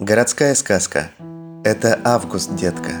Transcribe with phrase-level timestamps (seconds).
[0.00, 1.10] Городская сказка.
[1.62, 2.92] Это август, детка.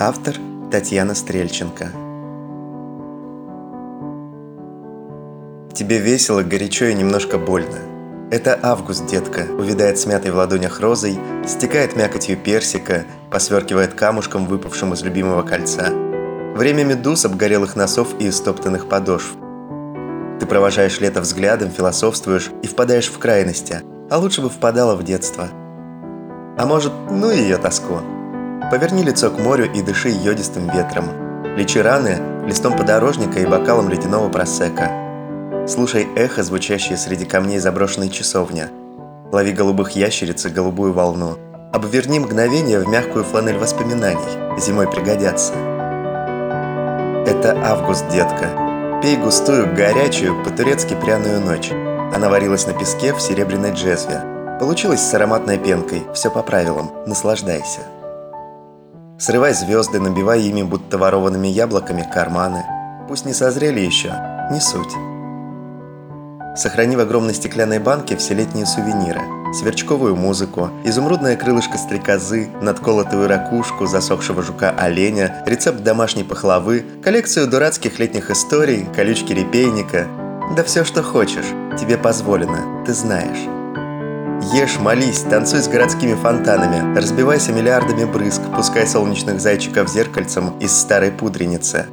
[0.00, 0.34] Автор
[0.68, 1.92] Татьяна Стрельченко.
[5.72, 7.78] Тебе весело, горячо и немножко больно.
[8.32, 15.02] Это август, детка, увядает смятой в ладонях розой, стекает мякотью персика, посверкивает камушком, выпавшим из
[15.02, 15.92] любимого кольца.
[16.56, 19.36] Время медуз, обгорелых носов и истоптанных подошв.
[20.40, 25.48] Ты провожаешь лето взглядом, философствуешь и впадаешь в крайности, а лучше бы впадала в детство.
[26.58, 28.00] А может, ну ее тоску.
[28.70, 31.04] Поверни лицо к морю и дыши йодистым ветром.
[31.56, 34.90] Лечи раны листом подорожника и бокалом ледяного просека.
[35.68, 38.64] Слушай эхо, звучащее среди камней заброшенной часовни.
[39.30, 41.36] Лови голубых ящериц и голубую волну.
[41.72, 44.58] Обверни мгновение в мягкую фланель воспоминаний.
[44.58, 45.52] Зимой пригодятся.
[47.26, 49.00] Это август, детка.
[49.00, 51.70] Пей густую, горячую, по-турецки пряную ночь.
[52.16, 54.37] Она варилась на песке в серебряной джезве.
[54.58, 57.80] Получилось с ароматной пенкой, все по правилам, наслаждайся.
[59.16, 62.64] Срывай звезды, набивай ими будто ворованными яблоками карманы.
[63.08, 64.12] Пусть не созрели еще,
[64.50, 64.94] не суть.
[66.56, 69.20] Сохрани в огромной стеклянной банке все летние сувениры.
[69.54, 78.30] Сверчковую музыку, изумрудное крылышко стрекозы, надколотую ракушку, засохшего жука-оленя, рецепт домашней пахлавы, коллекцию дурацких летних
[78.30, 80.06] историй, колючки репейника.
[80.56, 81.46] Да все, что хочешь,
[81.78, 83.57] тебе позволено, ты знаешь.
[84.52, 91.10] Ешь, молись, танцуй с городскими фонтанами, разбивайся миллиардами брызг, пускай солнечных зайчиков зеркальцем из старой
[91.10, 91.86] пудреницы.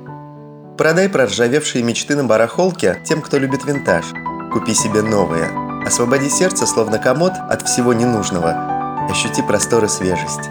[0.77, 4.05] Продай проржавевшие мечты на барахолке тем, кто любит винтаж.
[4.53, 5.49] Купи себе новые.
[5.85, 9.07] Освободи сердце, словно комод, от всего ненужного.
[9.09, 10.49] Ощути простор и свежесть.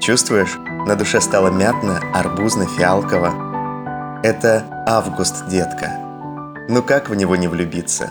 [0.00, 0.58] Чувствуешь?
[0.86, 4.20] На душе стало мятно, арбузно, фиалково.
[4.24, 5.92] Это август, детка.
[6.68, 8.10] Ну как в него не влюбиться?